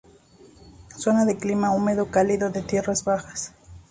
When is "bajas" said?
3.03-3.53